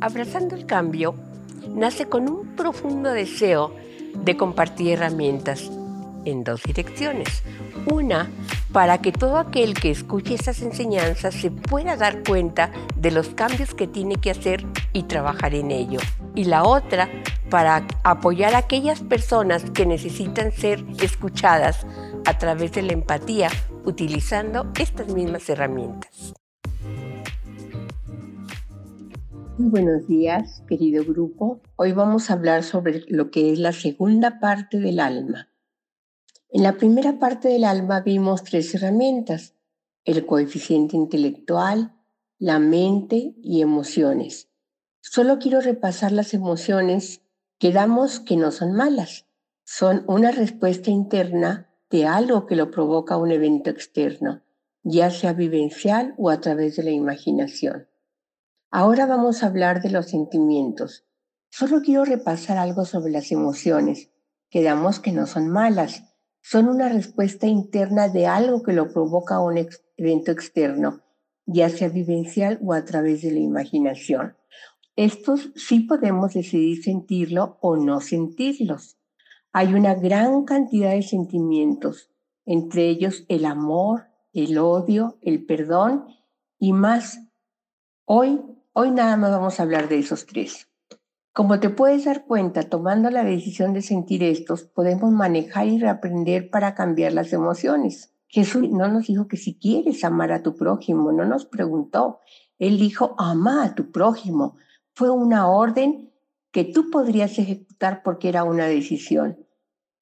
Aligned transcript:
Abrazando 0.00 0.54
el 0.54 0.64
cambio 0.64 1.16
nace 1.74 2.08
con 2.08 2.30
un 2.30 2.54
profundo 2.54 3.10
deseo 3.10 3.74
de 4.14 4.36
compartir 4.36 4.92
herramientas 4.92 5.70
en 6.24 6.44
dos 6.44 6.62
direcciones. 6.62 7.42
Una, 7.90 8.30
para 8.72 8.98
que 8.98 9.10
todo 9.10 9.38
aquel 9.38 9.74
que 9.74 9.90
escuche 9.90 10.34
esas 10.34 10.62
enseñanzas 10.62 11.34
se 11.34 11.50
pueda 11.50 11.96
dar 11.96 12.22
cuenta 12.22 12.70
de 12.94 13.10
los 13.10 13.30
cambios 13.30 13.74
que 13.74 13.88
tiene 13.88 14.16
que 14.16 14.30
hacer 14.30 14.64
y 14.92 15.02
trabajar 15.04 15.54
en 15.56 15.72
ello. 15.72 15.98
Y 16.36 16.44
la 16.44 16.62
otra, 16.62 17.08
para 17.50 17.84
apoyar 18.04 18.54
a 18.54 18.58
aquellas 18.58 19.00
personas 19.00 19.64
que 19.70 19.84
necesitan 19.84 20.52
ser 20.52 20.84
escuchadas 21.02 21.86
a 22.24 22.38
través 22.38 22.70
de 22.72 22.82
la 22.82 22.92
empatía 22.92 23.50
utilizando 23.84 24.70
estas 24.78 25.08
mismas 25.08 25.48
herramientas. 25.48 26.34
Buenos 29.60 30.06
días, 30.06 30.62
querido 30.68 31.04
grupo. 31.04 31.60
Hoy 31.74 31.90
vamos 31.90 32.30
a 32.30 32.34
hablar 32.34 32.62
sobre 32.62 33.02
lo 33.08 33.32
que 33.32 33.52
es 33.52 33.58
la 33.58 33.72
segunda 33.72 34.38
parte 34.38 34.78
del 34.78 35.00
alma. 35.00 35.48
En 36.48 36.62
la 36.62 36.76
primera 36.76 37.18
parte 37.18 37.48
del 37.48 37.64
alma 37.64 38.02
vimos 38.02 38.44
tres 38.44 38.72
herramientas, 38.76 39.56
el 40.04 40.24
coeficiente 40.26 40.94
intelectual, 40.94 41.92
la 42.38 42.60
mente 42.60 43.34
y 43.42 43.60
emociones. 43.60 44.48
Solo 45.00 45.40
quiero 45.40 45.60
repasar 45.60 46.12
las 46.12 46.34
emociones 46.34 47.22
que 47.58 47.72
damos 47.72 48.20
que 48.20 48.36
no 48.36 48.52
son 48.52 48.74
malas. 48.74 49.26
Son 49.64 50.04
una 50.06 50.30
respuesta 50.30 50.92
interna 50.92 51.68
de 51.90 52.06
algo 52.06 52.46
que 52.46 52.54
lo 52.54 52.70
provoca 52.70 53.16
un 53.16 53.32
evento 53.32 53.70
externo, 53.70 54.40
ya 54.84 55.10
sea 55.10 55.32
vivencial 55.32 56.14
o 56.16 56.30
a 56.30 56.40
través 56.40 56.76
de 56.76 56.84
la 56.84 56.92
imaginación. 56.92 57.88
Ahora 58.70 59.06
vamos 59.06 59.42
a 59.42 59.46
hablar 59.46 59.80
de 59.80 59.88
los 59.88 60.10
sentimientos. 60.10 61.06
Solo 61.48 61.80
quiero 61.80 62.04
repasar 62.04 62.58
algo 62.58 62.84
sobre 62.84 63.10
las 63.10 63.32
emociones. 63.32 64.10
Quedamos 64.50 65.00
que 65.00 65.10
no 65.10 65.26
son 65.26 65.48
malas, 65.48 66.04
son 66.42 66.68
una 66.68 66.90
respuesta 66.90 67.46
interna 67.46 68.10
de 68.10 68.26
algo 68.26 68.62
que 68.62 68.74
lo 68.74 68.92
provoca 68.92 69.40
un 69.40 69.66
evento 69.96 70.32
externo, 70.32 71.00
ya 71.46 71.70
sea 71.70 71.88
vivencial 71.88 72.58
o 72.62 72.74
a 72.74 72.84
través 72.84 73.22
de 73.22 73.32
la 73.32 73.38
imaginación. 73.38 74.36
Estos 74.96 75.50
sí 75.56 75.80
podemos 75.80 76.34
decidir 76.34 76.82
sentirlo 76.82 77.56
o 77.62 77.76
no 77.76 78.02
sentirlos. 78.02 78.98
Hay 79.50 79.72
una 79.72 79.94
gran 79.94 80.44
cantidad 80.44 80.90
de 80.90 81.02
sentimientos, 81.02 82.10
entre 82.44 82.90
ellos 82.90 83.24
el 83.28 83.46
amor, 83.46 84.08
el 84.34 84.58
odio, 84.58 85.16
el 85.22 85.46
perdón 85.46 86.04
y 86.58 86.74
más. 86.74 87.20
Hoy 88.04 88.40
Hoy 88.80 88.92
nada 88.92 89.16
más 89.16 89.32
vamos 89.32 89.58
a 89.58 89.64
hablar 89.64 89.88
de 89.88 89.98
esos 89.98 90.24
tres. 90.24 90.68
Como 91.32 91.58
te 91.58 91.68
puedes 91.68 92.04
dar 92.04 92.26
cuenta, 92.26 92.62
tomando 92.62 93.10
la 93.10 93.24
decisión 93.24 93.72
de 93.72 93.82
sentir 93.82 94.22
estos, 94.22 94.62
podemos 94.62 95.10
manejar 95.10 95.66
y 95.66 95.80
reaprender 95.80 96.48
para 96.48 96.76
cambiar 96.76 97.12
las 97.12 97.32
emociones. 97.32 98.14
Jesús 98.28 98.70
no 98.70 98.86
nos 98.86 99.08
dijo 99.08 99.26
que 99.26 99.36
si 99.36 99.58
quieres 99.58 100.04
amar 100.04 100.30
a 100.30 100.44
tu 100.44 100.54
prójimo, 100.54 101.10
no 101.10 101.24
nos 101.24 101.44
preguntó. 101.44 102.20
Él 102.60 102.78
dijo, 102.78 103.16
ama 103.18 103.64
a 103.64 103.74
tu 103.74 103.90
prójimo. 103.90 104.54
Fue 104.94 105.10
una 105.10 105.50
orden 105.50 106.12
que 106.52 106.62
tú 106.62 106.88
podrías 106.88 107.36
ejecutar 107.40 108.04
porque 108.04 108.28
era 108.28 108.44
una 108.44 108.66
decisión. 108.66 109.44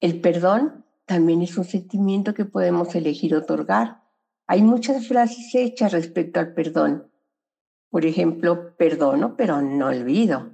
El 0.01 0.21
perdón 0.21 0.85
también 1.07 1.41
es 1.41 1.57
un 1.57 1.65
sentimiento 1.65 2.35
que 2.35 2.45
podemos 2.45 2.93
elegir 2.93 3.33
otorgar. 3.33 4.03
Hay 4.45 4.61
muchas 4.61 5.07
frases 5.07 5.55
hechas 5.55 5.93
respecto 5.93 6.39
al 6.39 6.53
perdón. 6.53 7.07
Por 7.89 8.05
ejemplo, 8.05 8.75
perdono, 8.77 9.35
pero 9.35 9.61
no 9.61 9.87
olvido. 9.87 10.51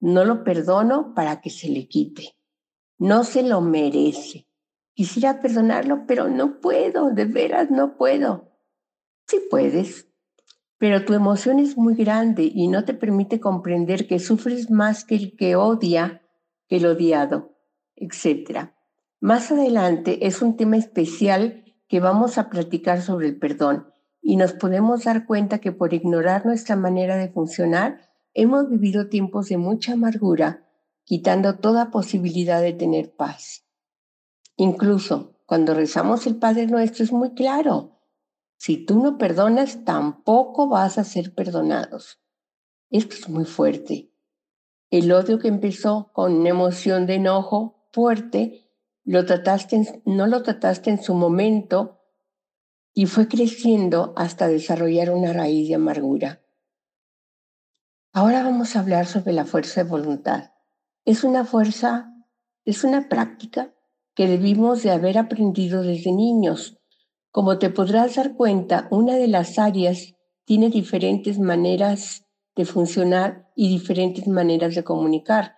No 0.00 0.24
lo 0.24 0.44
perdono 0.44 1.14
para 1.14 1.40
que 1.40 1.50
se 1.50 1.68
le 1.68 1.88
quite. 1.88 2.36
No 2.98 3.24
se 3.24 3.42
lo 3.42 3.60
merece. 3.60 4.48
Quisiera 4.92 5.40
perdonarlo, 5.40 6.06
pero 6.06 6.28
no 6.28 6.60
puedo, 6.60 7.10
de 7.10 7.24
veras 7.24 7.70
no 7.70 7.96
puedo. 7.96 8.52
Sí 9.26 9.40
puedes, 9.50 10.08
pero 10.78 11.04
tu 11.04 11.14
emoción 11.14 11.60
es 11.60 11.78
muy 11.78 11.94
grande 11.94 12.50
y 12.52 12.68
no 12.68 12.84
te 12.84 12.92
permite 12.92 13.40
comprender 13.40 14.06
que 14.06 14.18
sufres 14.18 14.70
más 14.70 15.04
que 15.04 15.14
el 15.14 15.36
que 15.36 15.56
odia 15.56 16.20
que 16.68 16.76
el 16.76 16.86
odiado, 16.86 17.56
etc. 17.96 18.72
Más 19.20 19.50
adelante 19.50 20.26
es 20.26 20.42
un 20.42 20.56
tema 20.56 20.76
especial 20.76 21.64
que 21.88 22.00
vamos 22.00 22.36
a 22.38 22.50
platicar 22.50 23.00
sobre 23.00 23.28
el 23.28 23.38
perdón 23.38 23.93
y 24.26 24.36
nos 24.36 24.54
podemos 24.54 25.04
dar 25.04 25.26
cuenta 25.26 25.58
que 25.58 25.70
por 25.70 25.92
ignorar 25.92 26.46
nuestra 26.46 26.76
manera 26.76 27.16
de 27.16 27.28
funcionar, 27.28 28.10
hemos 28.32 28.70
vivido 28.70 29.08
tiempos 29.08 29.50
de 29.50 29.58
mucha 29.58 29.92
amargura, 29.92 30.66
quitando 31.04 31.56
toda 31.58 31.90
posibilidad 31.90 32.62
de 32.62 32.72
tener 32.72 33.14
paz. 33.14 33.66
Incluso 34.56 35.36
cuando 35.44 35.74
rezamos 35.74 36.26
el 36.26 36.36
Padre 36.36 36.66
Nuestro 36.66 37.04
es 37.04 37.12
muy 37.12 37.34
claro, 37.34 38.00
si 38.56 38.78
tú 38.78 39.02
no 39.02 39.18
perdonas, 39.18 39.84
tampoco 39.84 40.68
vas 40.70 40.96
a 40.96 41.04
ser 41.04 41.34
perdonados. 41.34 42.18
Esto 42.88 43.16
es 43.16 43.28
muy 43.28 43.44
fuerte. 43.44 44.10
El 44.88 45.12
odio 45.12 45.38
que 45.38 45.48
empezó 45.48 46.12
con 46.14 46.36
una 46.36 46.48
emoción 46.48 47.04
de 47.04 47.16
enojo 47.16 47.88
fuerte, 47.92 48.70
lo 49.04 49.26
trataste 49.26 50.02
no 50.06 50.26
lo 50.26 50.42
trataste 50.42 50.88
en 50.88 51.02
su 51.02 51.12
momento 51.12 52.03
y 52.94 53.06
fue 53.06 53.26
creciendo 53.26 54.14
hasta 54.16 54.46
desarrollar 54.46 55.10
una 55.10 55.32
raíz 55.32 55.68
de 55.68 55.74
amargura. 55.74 56.40
Ahora 58.12 58.44
vamos 58.44 58.76
a 58.76 58.80
hablar 58.80 59.06
sobre 59.06 59.32
la 59.32 59.44
fuerza 59.44 59.82
de 59.82 59.90
voluntad. 59.90 60.52
Es 61.04 61.24
una 61.24 61.44
fuerza, 61.44 62.14
es 62.64 62.84
una 62.84 63.08
práctica 63.08 63.74
que 64.14 64.28
debimos 64.28 64.84
de 64.84 64.92
haber 64.92 65.18
aprendido 65.18 65.82
desde 65.82 66.12
niños. 66.12 66.78
Como 67.32 67.58
te 67.58 67.70
podrás 67.70 68.14
dar 68.14 68.36
cuenta, 68.36 68.86
una 68.92 69.16
de 69.16 69.26
las 69.26 69.58
áreas 69.58 70.14
tiene 70.44 70.70
diferentes 70.70 71.40
maneras 71.40 72.24
de 72.54 72.64
funcionar 72.64 73.50
y 73.56 73.68
diferentes 73.68 74.28
maneras 74.28 74.76
de 74.76 74.84
comunicar. 74.84 75.56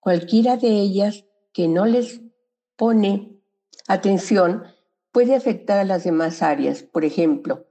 Cualquiera 0.00 0.56
de 0.56 0.80
ellas 0.80 1.24
que 1.52 1.68
no 1.68 1.86
les 1.86 2.20
pone 2.74 3.40
atención 3.86 4.64
puede 5.12 5.34
afectar 5.34 5.78
a 5.78 5.84
las 5.84 6.04
demás 6.04 6.42
áreas. 6.42 6.82
Por 6.82 7.04
ejemplo, 7.04 7.66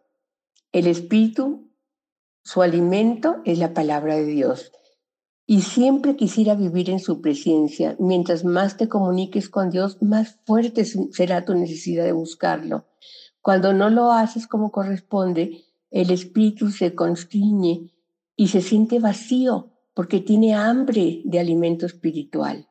el 0.71 0.87
espíritu, 0.87 1.69
su 2.43 2.61
alimento 2.61 3.41
es 3.43 3.59
la 3.59 3.73
palabra 3.73 4.15
de 4.15 4.25
Dios. 4.25 4.71
Y 5.45 5.61
siempre 5.61 6.15
quisiera 6.15 6.55
vivir 6.55 6.89
en 6.89 6.99
su 6.99 7.19
presencia. 7.19 7.97
Mientras 7.99 8.45
más 8.45 8.77
te 8.77 8.87
comuniques 8.87 9.49
con 9.49 9.69
Dios, 9.69 10.01
más 10.01 10.39
fuerte 10.45 10.85
será 10.85 11.43
tu 11.43 11.53
necesidad 11.53 12.05
de 12.05 12.13
buscarlo. 12.13 12.85
Cuando 13.41 13.73
no 13.73 13.89
lo 13.89 14.11
haces 14.11 14.47
como 14.47 14.71
corresponde, 14.71 15.65
el 15.89 16.11
espíritu 16.11 16.69
se 16.69 16.95
constriñe 16.95 17.91
y 18.37 18.47
se 18.47 18.61
siente 18.61 18.99
vacío 18.99 19.73
porque 19.93 20.19
tiene 20.21 20.53
hambre 20.53 21.21
de 21.25 21.39
alimento 21.39 21.85
espiritual. 21.85 22.69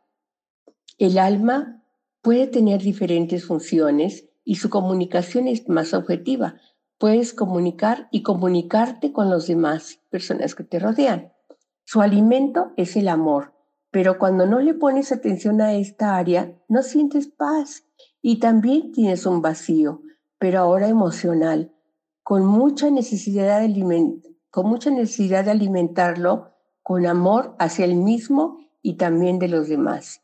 El 0.96 1.18
alma 1.18 1.84
puede 2.22 2.46
tener 2.46 2.80
diferentes 2.80 3.44
funciones 3.44 4.29
y 4.44 4.56
su 4.56 4.70
comunicación 4.70 5.48
es 5.48 5.68
más 5.68 5.94
objetiva. 5.94 6.56
Puedes 6.98 7.32
comunicar 7.32 8.08
y 8.10 8.22
comunicarte 8.22 9.12
con 9.12 9.30
los 9.30 9.46
demás 9.46 10.00
personas 10.10 10.54
que 10.54 10.64
te 10.64 10.78
rodean. 10.78 11.32
Su 11.84 12.02
alimento 12.02 12.72
es 12.76 12.96
el 12.96 13.08
amor, 13.08 13.54
pero 13.90 14.18
cuando 14.18 14.46
no 14.46 14.60
le 14.60 14.74
pones 14.74 15.12
atención 15.12 15.60
a 15.60 15.74
esta 15.74 16.16
área, 16.16 16.54
no 16.68 16.82
sientes 16.82 17.26
paz 17.28 17.84
y 18.22 18.38
también 18.38 18.92
tienes 18.92 19.26
un 19.26 19.42
vacío, 19.42 20.02
pero 20.38 20.60
ahora 20.60 20.88
emocional, 20.88 21.74
con 22.22 22.46
mucha 22.46 22.90
necesidad 22.90 23.60
de, 23.60 24.20
con 24.50 24.66
mucha 24.66 24.90
necesidad 24.90 25.44
de 25.44 25.50
alimentarlo 25.50 26.50
con 26.82 27.06
amor 27.06 27.56
hacia 27.58 27.84
el 27.84 27.96
mismo 27.96 28.58
y 28.82 28.94
también 28.94 29.38
de 29.38 29.48
los 29.48 29.68
demás. 29.68 30.22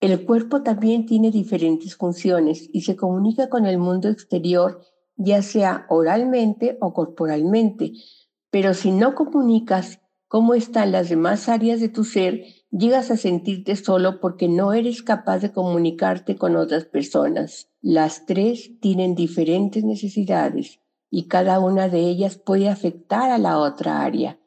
El 0.00 0.24
cuerpo 0.24 0.62
también 0.62 1.04
tiene 1.04 1.30
diferentes 1.30 1.94
funciones 1.94 2.70
y 2.72 2.82
se 2.82 2.96
comunica 2.96 3.50
con 3.50 3.66
el 3.66 3.76
mundo 3.76 4.08
exterior, 4.08 4.80
ya 5.16 5.42
sea 5.42 5.84
oralmente 5.90 6.78
o 6.80 6.94
corporalmente. 6.94 7.92
Pero 8.50 8.72
si 8.72 8.92
no 8.92 9.14
comunicas 9.14 10.00
cómo 10.26 10.54
están 10.54 10.92
las 10.92 11.10
demás 11.10 11.50
áreas 11.50 11.80
de 11.80 11.90
tu 11.90 12.04
ser, 12.04 12.44
llegas 12.70 13.10
a 13.10 13.18
sentirte 13.18 13.76
solo 13.76 14.20
porque 14.20 14.48
no 14.48 14.72
eres 14.72 15.02
capaz 15.02 15.40
de 15.40 15.52
comunicarte 15.52 16.36
con 16.36 16.56
otras 16.56 16.86
personas. 16.86 17.68
Las 17.82 18.24
tres 18.24 18.70
tienen 18.80 19.14
diferentes 19.14 19.84
necesidades 19.84 20.80
y 21.10 21.28
cada 21.28 21.60
una 21.60 21.90
de 21.90 22.00
ellas 22.00 22.38
puede 22.38 22.70
afectar 22.70 23.30
a 23.30 23.36
la 23.36 23.58
otra 23.58 24.00
área. 24.00 24.39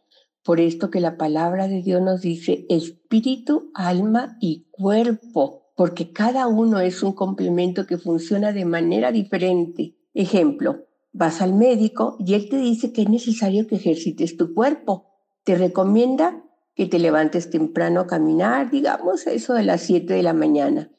Por 0.44 0.60
esto 0.60 0.90
que 0.90 1.00
la 1.00 1.18
palabra 1.18 1.68
de 1.68 1.82
Dios 1.82 2.02
nos 2.02 2.22
dice 2.22 2.66
espíritu, 2.70 3.72
alma 3.74 4.38
y 4.42 4.68
cuerpo, 4.72 5.72
porque 5.76 6.12
cada 6.12 6.48
uno 6.48 6.80
es 6.82 7.02
un 7.02 7.14
complemento 7.14 7.88
que 7.88 7.98
funciona 7.98 8.52
de 8.52 8.66
manera 8.66 9.12
diferente. 9.12 9.96
Ejemplo, 10.14 10.86
vas 11.14 11.42
al 11.42 11.54
médico 11.54 12.18
y 12.20 12.34
él 12.34 12.50
te 12.50 12.58
dice 12.58 12.92
que 12.92 13.04
es 13.04 13.10
necesario 13.10 13.68
que 13.68 13.76
ejercites 13.76 14.36
tu 14.36 14.54
cuerpo. 14.54 15.08
Te 15.46 15.56
recomienda 15.56 16.44
que 16.76 16.88
te 16.88 17.00
levantes 17.00 17.50
temprano 17.50 18.02
a 18.02 18.08
caminar, 18.08 18.70
digamos 18.70 19.28
eso 19.28 19.54
de 19.54 19.64
las 19.64 19.82
7 19.82 20.14
de 20.14 20.24
la 20.24 20.34
mañana. 20.34 20.92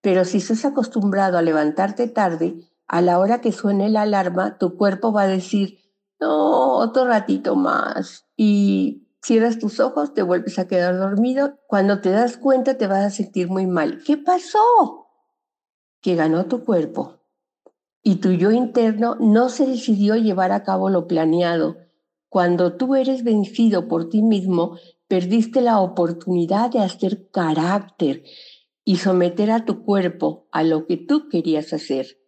Pero 0.00 0.24
si 0.24 0.38
estás 0.38 0.64
acostumbrado 0.64 1.36
a 1.36 1.42
levantarte 1.42 2.08
tarde, 2.08 2.54
a 2.86 3.00
la 3.02 3.18
hora 3.18 3.40
que 3.40 3.52
suene 3.52 3.90
la 3.90 4.02
alarma, 4.02 4.56
tu 4.58 4.76
cuerpo 4.76 5.12
va 5.12 5.22
a 5.22 5.28
decir, 5.28 5.80
no, 6.20 6.78
otro 6.78 7.06
ratito 7.06 7.56
más. 7.56 8.26
Y 8.36 9.08
cierras 9.22 9.58
tus 9.58 9.80
ojos, 9.80 10.14
te 10.14 10.22
vuelves 10.22 10.58
a 10.58 10.68
quedar 10.68 10.98
dormido. 10.98 11.58
Cuando 11.66 12.00
te 12.00 12.10
das 12.10 12.36
cuenta 12.36 12.78
te 12.78 12.86
vas 12.86 13.04
a 13.04 13.10
sentir 13.10 13.48
muy 13.48 13.66
mal. 13.66 14.02
¿Qué 14.04 14.16
pasó? 14.16 15.08
Que 16.00 16.14
ganó 16.14 16.46
tu 16.46 16.64
cuerpo. 16.64 17.20
Y 18.02 18.16
tu 18.16 18.30
yo 18.30 18.52
interno 18.52 19.16
no 19.16 19.48
se 19.48 19.66
decidió 19.66 20.14
llevar 20.14 20.52
a 20.52 20.62
cabo 20.62 20.90
lo 20.90 21.06
planeado. 21.06 21.76
Cuando 22.28 22.76
tú 22.76 22.94
eres 22.94 23.24
vencido 23.24 23.88
por 23.88 24.08
ti 24.08 24.22
mismo, 24.22 24.78
perdiste 25.08 25.60
la 25.60 25.80
oportunidad 25.80 26.70
de 26.70 26.80
hacer 26.80 27.30
carácter 27.30 28.22
y 28.84 28.96
someter 28.96 29.50
a 29.50 29.64
tu 29.64 29.82
cuerpo 29.84 30.46
a 30.52 30.62
lo 30.62 30.86
que 30.86 30.96
tú 30.96 31.28
querías 31.28 31.72
hacer. 31.72 32.18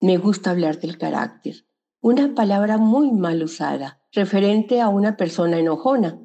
Me 0.00 0.16
gusta 0.16 0.50
hablar 0.50 0.78
del 0.78 0.96
carácter, 0.96 1.67
una 2.00 2.34
palabra 2.34 2.78
muy 2.78 3.10
mal 3.12 3.42
usada, 3.42 4.00
referente 4.12 4.80
a 4.80 4.88
una 4.88 5.16
persona 5.16 5.58
enojona. 5.58 6.20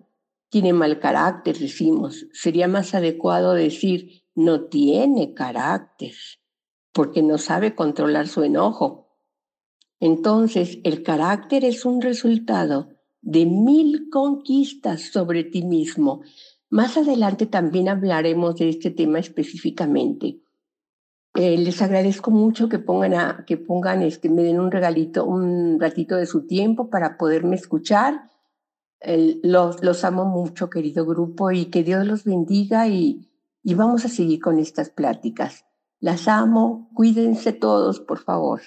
Tiene 0.49 0.71
mal 0.71 0.99
carácter, 0.99 1.57
decimos. 1.57 2.27
Sería 2.31 2.67
más 2.67 2.93
adecuado 2.93 3.53
decir 3.53 4.23
no 4.35 4.65
tiene 4.65 5.33
carácter, 5.33 6.13
porque 6.91 7.23
no 7.23 7.37
sabe 7.37 7.75
controlar 7.75 8.27
su 8.27 8.43
enojo. 8.43 9.17
Entonces, 9.99 10.79
el 10.83 11.01
carácter 11.01 11.65
es 11.65 11.85
un 11.85 12.01
resultado 12.01 12.89
de 13.21 13.45
mil 13.45 14.09
conquistas 14.11 15.01
sobre 15.11 15.43
ti 15.43 15.63
mismo. 15.63 16.21
Más 16.69 16.97
adelante 16.97 17.45
también 17.45 17.89
hablaremos 17.89 18.55
de 18.55 18.69
este 18.69 18.91
tema 18.91 19.19
específicamente. 19.19 20.42
Eh, 21.35 21.57
les 21.57 21.81
agradezco 21.81 22.29
mucho 22.29 22.69
que 22.69 22.77
pongan, 22.77 23.13
a, 23.15 23.43
que 23.45 23.57
pongan, 23.57 24.03
este, 24.03 24.29
me 24.29 24.43
den 24.43 24.59
un 24.59 24.71
regalito, 24.71 25.25
un 25.25 25.79
ratito 25.79 26.15
de 26.15 26.27
su 26.27 26.45
tiempo 26.45 26.89
para 26.89 27.17
poderme 27.17 27.55
escuchar. 27.55 28.29
los, 29.43 29.83
los 29.83 30.03
amo 30.03 30.25
mucho, 30.25 30.69
querido 30.69 31.05
grupo, 31.05 31.51
y 31.51 31.65
que 31.65 31.83
Dios 31.83 32.05
los 32.05 32.23
bendiga 32.23 32.87
y, 32.87 33.29
y 33.63 33.73
vamos 33.73 34.05
a 34.05 34.09
seguir 34.09 34.39
con 34.39 34.59
estas 34.59 34.89
pláticas. 34.89 35.65
Las 35.99 36.27
amo, 36.27 36.89
cuídense 36.93 37.53
todos, 37.53 37.99
por 37.99 38.19
favor. 38.19 38.61